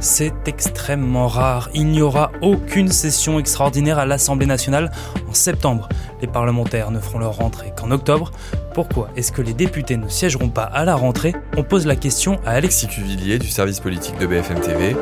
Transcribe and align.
C'est 0.00 0.46
extrêmement 0.46 1.26
rare. 1.26 1.70
Il 1.74 1.86
n'y 1.86 2.02
aura 2.02 2.30
aucune 2.42 2.88
session 2.88 3.38
extraordinaire 3.38 3.98
à 3.98 4.06
l'Assemblée 4.06 4.46
nationale 4.46 4.90
en 5.28 5.34
septembre. 5.34 5.88
Les 6.20 6.26
parlementaires 6.26 6.90
ne 6.90 7.00
feront 7.00 7.18
leur 7.18 7.36
rentrée 7.36 7.72
qu'en 7.76 7.90
octobre. 7.90 8.30
Pourquoi 8.74 9.08
est-ce 9.16 9.32
que 9.32 9.42
les 9.42 9.54
députés 9.54 9.96
ne 9.96 10.08
siégeront 10.08 10.50
pas 10.50 10.64
à 10.64 10.84
la 10.84 10.94
rentrée? 10.94 11.34
On 11.56 11.62
pose 11.62 11.86
la 11.86 11.96
question 11.96 12.38
à 12.44 12.50
Alexis 12.50 12.88
Cuvillier 12.88 13.38
du 13.38 13.48
service 13.48 13.80
politique 13.80 14.18
de 14.18 14.26
BFM 14.26 14.60
TV. 14.60 14.96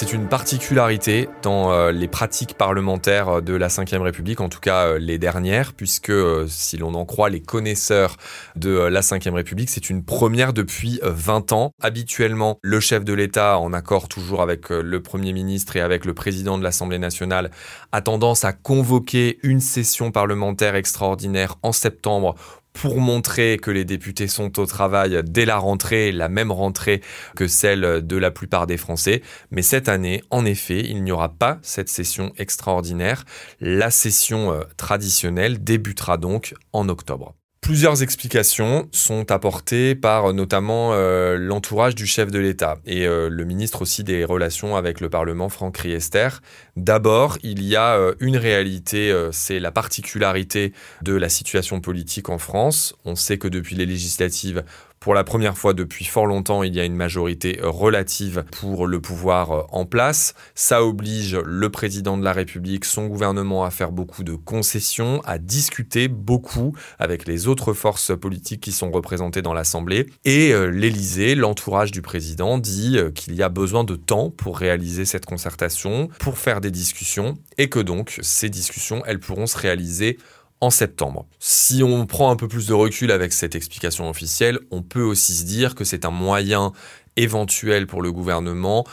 C'est 0.00 0.12
une 0.12 0.28
particularité 0.28 1.28
dans 1.42 1.72
euh, 1.72 1.90
les 1.90 2.06
pratiques 2.06 2.54
parlementaires 2.54 3.28
euh, 3.28 3.40
de 3.40 3.54
la 3.54 3.66
Ve 3.66 4.00
République, 4.00 4.40
en 4.40 4.48
tout 4.48 4.60
cas 4.60 4.86
euh, 4.86 4.98
les 5.00 5.18
dernières, 5.18 5.72
puisque 5.72 6.12
si 6.46 6.76
l'on 6.76 6.94
en 6.94 7.04
croit 7.04 7.30
les 7.30 7.40
connaisseurs 7.40 8.16
de 8.54 8.70
la 8.70 9.00
Ve 9.00 9.34
République, 9.34 9.68
c'est 9.68 9.90
une 9.90 10.04
première 10.04 10.52
depuis 10.52 11.00
20 11.02 11.50
ans. 11.50 11.72
Habituellement, 11.82 12.60
le 12.62 12.78
chef 12.78 13.04
de 13.04 13.12
l'État, 13.12 13.58
en 13.58 13.72
accord 13.72 14.06
toujours 14.06 14.40
avec 14.40 14.68
le 14.68 15.02
Premier 15.02 15.32
ministre 15.32 15.74
et 15.74 15.80
avec 15.80 16.04
le 16.04 16.14
président 16.14 16.58
de 16.58 16.62
l'Assemblée 16.62 17.00
nationale, 17.00 17.50
a 17.90 18.00
tendance 18.00 18.44
à 18.44 18.52
convoquer 18.52 19.40
une 19.42 19.60
session 19.60 20.12
parlementaire 20.12 20.76
extraordinaire 20.76 21.56
en 21.64 21.72
septembre 21.72 22.36
pour 22.80 23.00
montrer 23.00 23.58
que 23.60 23.72
les 23.72 23.84
députés 23.84 24.28
sont 24.28 24.60
au 24.60 24.66
travail 24.66 25.20
dès 25.24 25.44
la 25.44 25.56
rentrée, 25.56 26.12
la 26.12 26.28
même 26.28 26.52
rentrée 26.52 27.00
que 27.34 27.48
celle 27.48 28.06
de 28.06 28.16
la 28.16 28.30
plupart 28.30 28.68
des 28.68 28.76
Français. 28.76 29.22
Mais 29.50 29.62
cette 29.62 29.88
année, 29.88 30.22
en 30.30 30.44
effet, 30.44 30.80
il 30.80 31.02
n'y 31.02 31.10
aura 31.10 31.30
pas 31.30 31.58
cette 31.62 31.88
session 31.88 32.32
extraordinaire. 32.38 33.24
La 33.60 33.90
session 33.90 34.52
euh, 34.52 34.62
traditionnelle 34.76 35.64
débutera 35.64 36.18
donc 36.18 36.54
en 36.72 36.88
octobre. 36.88 37.34
Plusieurs 37.68 38.02
explications 38.02 38.88
sont 38.92 39.30
apportées 39.30 39.94
par 39.94 40.30
euh, 40.30 40.32
notamment 40.32 40.94
euh, 40.94 41.36
l'entourage 41.36 41.94
du 41.94 42.06
chef 42.06 42.30
de 42.30 42.38
l'État 42.38 42.78
et 42.86 43.06
euh, 43.06 43.28
le 43.28 43.44
ministre 43.44 43.82
aussi 43.82 44.04
des 44.04 44.24
Relations 44.24 44.74
avec 44.74 45.02
le 45.02 45.10
Parlement, 45.10 45.50
Franck 45.50 45.76
Riester. 45.76 46.30
D'abord, 46.76 47.36
il 47.42 47.62
y 47.62 47.76
a 47.76 47.98
une 48.20 48.38
réalité, 48.38 49.12
c'est 49.32 49.58
la 49.58 49.72
particularité 49.72 50.72
de 51.02 51.12
la 51.12 51.28
situation 51.28 51.80
politique 51.80 52.30
en 52.30 52.38
France. 52.38 52.94
On 53.04 53.16
sait 53.16 53.36
que 53.36 53.48
depuis 53.48 53.74
les 53.74 53.84
législatives, 53.84 54.62
pour 55.00 55.14
la 55.14 55.24
première 55.24 55.56
fois 55.56 55.74
depuis 55.74 56.04
fort 56.04 56.26
longtemps, 56.26 56.62
il 56.62 56.74
y 56.74 56.80
a 56.80 56.84
une 56.84 56.96
majorité 56.96 57.58
relative 57.62 58.44
pour 58.50 58.86
le 58.86 59.00
pouvoir 59.00 59.52
euh, 59.52 59.62
en 59.70 59.86
place. 59.86 60.34
Ça 60.54 60.84
oblige 60.84 61.36
le 61.36 61.70
président 61.70 62.18
de 62.18 62.24
la 62.24 62.32
République, 62.32 62.84
son 62.84 63.06
gouvernement 63.06 63.64
à 63.64 63.70
faire 63.70 63.92
beaucoup 63.92 64.24
de 64.24 64.34
concessions, 64.34 65.20
à 65.24 65.38
discuter 65.38 66.08
beaucoup 66.08 66.74
avec 66.98 67.26
les 67.26 67.46
autres 67.46 67.72
forces 67.72 68.16
politiques 68.18 68.60
qui 68.60 68.72
sont 68.72 68.90
représentées 68.90 69.42
dans 69.42 69.54
l'Assemblée. 69.54 70.06
Et 70.24 70.52
euh, 70.52 70.66
l'Élysée, 70.66 71.34
l'entourage 71.34 71.92
du 71.92 72.02
président, 72.02 72.58
dit 72.58 72.98
euh, 72.98 73.10
qu'il 73.10 73.34
y 73.34 73.42
a 73.42 73.48
besoin 73.48 73.84
de 73.84 73.94
temps 73.94 74.30
pour 74.30 74.58
réaliser 74.58 75.04
cette 75.04 75.26
concertation, 75.26 76.08
pour 76.18 76.38
faire 76.38 76.60
des 76.60 76.70
discussions, 76.70 77.38
et 77.56 77.68
que 77.68 77.78
donc 77.78 78.18
ces 78.22 78.50
discussions, 78.50 79.02
elles 79.06 79.20
pourront 79.20 79.46
se 79.46 79.58
réaliser 79.58 80.18
en 80.60 80.70
septembre. 80.70 81.26
Si 81.38 81.82
on 81.82 82.06
prend 82.06 82.30
un 82.30 82.36
peu 82.36 82.48
plus 82.48 82.66
de 82.66 82.74
recul 82.74 83.12
avec 83.12 83.32
cette 83.32 83.54
explication 83.54 84.08
officielle, 84.08 84.58
on 84.70 84.82
peut 84.82 85.02
aussi 85.02 85.34
se 85.34 85.44
dire 85.44 85.74
que 85.74 85.84
c'est 85.84 86.04
un 86.04 86.10
moyen 86.10 86.72
éventuel 87.16 87.86
pour 87.86 88.02
le 88.02 88.12
gouvernement 88.12 88.84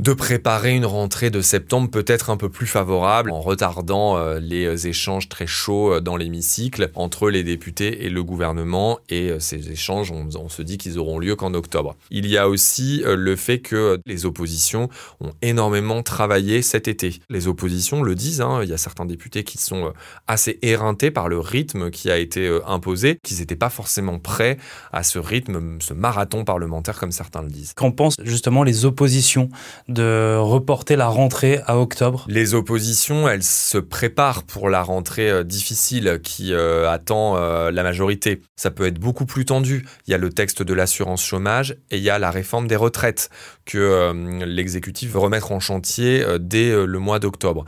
de 0.00 0.12
préparer 0.12 0.74
une 0.74 0.86
rentrée 0.86 1.30
de 1.30 1.40
septembre 1.40 1.88
peut-être 1.88 2.30
un 2.30 2.36
peu 2.36 2.48
plus 2.48 2.66
favorable 2.66 3.30
en 3.30 3.40
retardant 3.40 4.16
euh, 4.16 4.40
les 4.40 4.64
euh, 4.64 4.88
échanges 4.88 5.28
très 5.28 5.46
chauds 5.46 5.94
euh, 5.94 6.00
dans 6.00 6.16
l'hémicycle 6.16 6.90
entre 6.96 7.30
les 7.30 7.44
députés 7.44 8.04
et 8.04 8.10
le 8.10 8.24
gouvernement 8.24 8.98
et 9.08 9.30
ces 9.38 9.70
échanges 9.70 10.10
on, 10.10 10.48
se 10.48 10.62
dit 10.62 10.78
qu'ils 10.78 10.98
auront 10.98 11.18
lieu 11.18 11.36
qu'en 11.36 11.54
octobre. 11.54 11.96
Il 12.10 12.26
y 12.26 12.36
a 12.36 12.48
aussi 12.48 13.02
le 13.04 13.36
fait 13.36 13.60
que 13.60 14.00
les 14.06 14.26
oppositions 14.26 14.88
ont 15.20 15.32
énormément 15.42 16.02
travaillé 16.02 16.62
cet 16.62 16.88
été. 16.88 17.20
Les 17.30 17.48
oppositions 17.48 18.02
le 18.02 18.14
disent, 18.14 18.40
hein, 18.40 18.60
il 18.62 18.68
y 18.68 18.72
a 18.72 18.78
certains 18.78 19.06
députés 19.06 19.44
qui 19.44 19.58
sont 19.58 19.92
assez 20.26 20.58
éreintés 20.62 21.10
par 21.10 21.28
le 21.28 21.38
rythme 21.38 21.90
qui 21.90 22.10
a 22.10 22.18
été 22.18 22.58
imposé, 22.66 23.18
qu'ils 23.22 23.38
n'étaient 23.38 23.56
pas 23.56 23.70
forcément 23.70 24.18
prêts 24.18 24.58
à 24.92 25.02
ce 25.02 25.18
rythme, 25.18 25.78
ce 25.80 25.94
marathon 25.94 26.44
parlementaire 26.44 26.98
comme 26.98 27.12
certains 27.12 27.42
le 27.42 27.50
disent. 27.50 27.72
Qu'en 27.74 27.90
pensent 27.90 28.16
justement 28.22 28.62
les 28.62 28.84
oppositions 28.84 29.48
de 29.88 30.36
reporter 30.38 30.96
la 30.96 31.08
rentrée 31.08 31.60
à 31.66 31.78
octobre 31.78 32.24
Les 32.28 32.54
oppositions, 32.54 33.28
elles 33.28 33.42
se 33.42 33.76
préparent 33.78 34.44
pour 34.44 34.70
la 34.70 34.82
rentrée 34.82 35.30
euh, 35.30 35.44
difficile 35.44 36.20
qui 36.22 36.54
euh, 36.54 36.90
attend 36.90 37.36
euh, 37.36 37.70
la 37.70 37.82
majorité. 37.82 38.40
Ça 38.56 38.70
peut 38.70 38.86
être 38.86 38.98
beaucoup 38.98 39.26
plus 39.26 39.44
tendu. 39.44 39.86
Il 40.06 40.10
y 40.10 40.14
a 40.14 40.18
le 40.18 40.30
texte 40.30 40.62
de 40.62 40.72
l'assurance 40.72 41.24
chômage 41.24 41.76
et 41.90 41.98
il 41.98 42.02
y 42.02 42.10
a 42.10 42.18
la 42.18 42.30
réforme 42.30 42.66
des 42.66 42.76
retraites 42.76 43.28
que 43.64 44.12
l'exécutif 44.44 45.12
veut 45.12 45.18
remettre 45.18 45.52
en 45.52 45.60
chantier 45.60 46.24
dès 46.38 46.86
le 46.86 46.98
mois 46.98 47.18
d'octobre. 47.18 47.64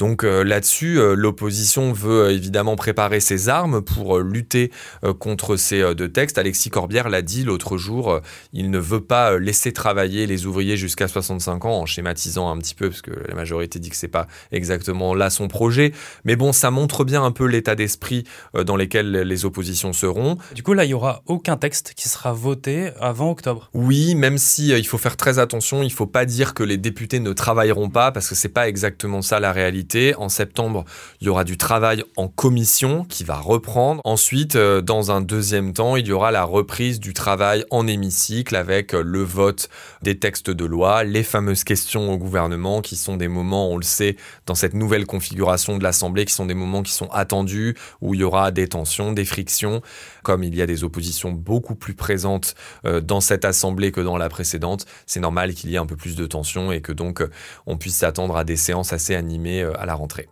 Donc 0.00 0.24
euh, 0.24 0.44
là-dessus, 0.44 0.98
euh, 0.98 1.14
l'opposition 1.14 1.92
veut 1.92 2.22
euh, 2.22 2.32
évidemment 2.32 2.74
préparer 2.74 3.20
ses 3.20 3.50
armes 3.50 3.82
pour 3.82 4.18
lutter 4.20 4.70
contre 5.18 5.56
ces 5.56 5.94
deux 5.94 6.10
textes. 6.10 6.38
Alexis 6.38 6.70
Corbière 6.70 7.10
l'a 7.10 7.20
dit 7.20 7.44
l'autre 7.44 7.76
jour, 7.76 8.20
il 8.54 8.70
ne 8.70 8.78
veut 8.78 9.02
pas 9.02 9.38
laisser 9.38 9.72
travailler 9.72 10.26
les 10.26 10.46
ouvriers 10.46 10.78
jusqu'à 10.78 11.06
65 11.06 11.66
ans 11.66 11.80
en 11.80 11.86
schématisant 11.86 12.50
un 12.50 12.56
petit 12.56 12.74
peu 12.74 12.88
parce 12.88 13.02
que 13.02 13.10
la 13.28 13.34
majorité 13.34 13.78
dit 13.78 13.90
que 13.90 13.96
c'est 13.96 14.08
pas 14.08 14.26
exactement 14.52 15.14
là 15.14 15.28
son 15.28 15.48
projet. 15.48 15.92
Mais 16.24 16.36
bon, 16.36 16.52
ça 16.52 16.70
montre 16.70 17.04
bien 17.04 17.22
un 17.22 17.32
peu 17.32 17.44
l'état 17.44 17.74
d'esprit 17.74 18.24
dans 18.54 18.76
lequel 18.76 19.10
les 19.10 19.44
oppositions 19.44 19.92
seront. 19.92 20.38
Du 20.54 20.62
coup, 20.62 20.72
là, 20.72 20.84
il 20.84 20.90
y 20.90 20.94
aura 20.94 21.22
aucun 21.26 21.56
texte 21.56 21.92
qui 21.94 22.08
sera 22.08 22.32
voté 22.32 22.90
avant 23.00 23.30
octobre. 23.30 23.68
Oui, 23.74 24.14
même 24.14 24.38
si 24.38 24.68
il 24.68 24.86
faut 24.86 24.98
faire 24.98 25.16
très 25.16 25.38
attention, 25.38 25.82
il 25.82 25.92
faut 25.92 26.06
pas 26.06 26.24
dire 26.24 26.54
que 26.54 26.62
les 26.62 26.78
députés 26.78 27.20
ne 27.20 27.32
travailleront 27.32 27.90
pas 27.90 28.12
parce 28.12 28.28
que 28.28 28.34
c'est 28.34 28.48
pas 28.48 28.68
exactement 28.68 29.20
ça 29.20 29.40
la 29.40 29.52
réalité. 29.52 29.89
En 30.16 30.28
septembre, 30.28 30.84
il 31.20 31.26
y 31.26 31.30
aura 31.30 31.42
du 31.42 31.56
travail 31.56 32.04
en 32.16 32.28
commission 32.28 33.04
qui 33.04 33.24
va 33.24 33.36
reprendre. 33.36 34.00
Ensuite, 34.04 34.54
euh, 34.54 34.80
dans 34.80 35.10
un 35.10 35.20
deuxième 35.20 35.72
temps, 35.72 35.96
il 35.96 36.06
y 36.06 36.12
aura 36.12 36.30
la 36.30 36.44
reprise 36.44 37.00
du 37.00 37.12
travail 37.12 37.64
en 37.70 37.88
hémicycle 37.88 38.54
avec 38.54 38.94
euh, 38.94 39.02
le 39.02 39.22
vote 39.22 39.68
des 40.02 40.16
textes 40.18 40.50
de 40.50 40.64
loi, 40.64 41.02
les 41.02 41.24
fameuses 41.24 41.64
questions 41.64 42.12
au 42.12 42.18
gouvernement 42.18 42.82
qui 42.82 42.94
sont 42.94 43.16
des 43.16 43.26
moments, 43.26 43.68
on 43.68 43.76
le 43.76 43.82
sait, 43.82 44.16
dans 44.46 44.54
cette 44.54 44.74
nouvelle 44.74 45.06
configuration 45.06 45.76
de 45.76 45.82
l'Assemblée, 45.82 46.24
qui 46.24 46.34
sont 46.34 46.46
des 46.46 46.54
moments 46.54 46.82
qui 46.84 46.92
sont 46.92 47.08
attendus, 47.10 47.76
où 48.00 48.14
il 48.14 48.20
y 48.20 48.24
aura 48.24 48.52
des 48.52 48.68
tensions, 48.68 49.12
des 49.12 49.24
frictions, 49.24 49.82
comme 50.22 50.44
il 50.44 50.54
y 50.54 50.62
a 50.62 50.66
des 50.66 50.84
oppositions 50.84 51.32
beaucoup 51.32 51.74
plus 51.74 51.94
présentes 51.94 52.54
euh, 52.84 53.00
dans 53.00 53.20
cette 53.20 53.44
Assemblée 53.44 53.90
que 53.90 54.00
dans 54.00 54.18
la 54.18 54.28
précédente. 54.28 54.86
C'est 55.06 55.20
normal 55.20 55.54
qu'il 55.54 55.70
y 55.70 55.74
ait 55.74 55.78
un 55.78 55.86
peu 55.86 55.96
plus 55.96 56.14
de 56.14 56.26
tensions 56.26 56.70
et 56.70 56.80
que 56.80 56.92
donc 56.92 57.26
on 57.66 57.76
puisse 57.76 57.96
s'attendre 57.96 58.36
à 58.36 58.44
des 58.44 58.56
séances 58.56 58.92
assez 58.92 59.16
animées 59.16 59.68
à 59.80 59.86
la 59.86 59.94
rentrée. 59.94 60.28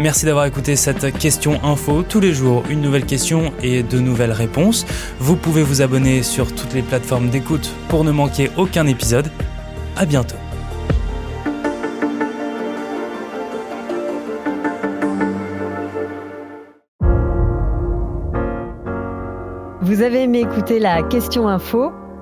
Merci 0.00 0.24
d'avoir 0.24 0.46
écouté 0.46 0.76
cette 0.76 1.12
question 1.18 1.62
info. 1.62 2.02
Tous 2.02 2.20
les 2.20 2.32
jours, 2.32 2.62
une 2.70 2.80
nouvelle 2.80 3.04
question 3.04 3.52
et 3.62 3.82
de 3.82 3.98
nouvelles 3.98 4.32
réponses. 4.32 4.86
Vous 5.18 5.36
pouvez 5.36 5.62
vous 5.62 5.82
abonner 5.82 6.22
sur 6.22 6.54
toutes 6.54 6.72
les 6.72 6.80
plateformes 6.80 7.28
d'écoute 7.28 7.70
pour 7.88 8.02
ne 8.02 8.10
manquer 8.10 8.50
aucun 8.56 8.86
épisode. 8.86 9.30
À 9.96 10.06
bientôt. 10.06 10.36
Vous 19.82 20.00
avez 20.00 20.22
aimé 20.22 20.40
écouter 20.40 20.78
la 20.78 21.02
question 21.02 21.46
info? 21.46 21.92